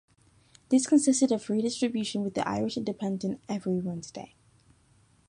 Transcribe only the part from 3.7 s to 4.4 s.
Wednesday.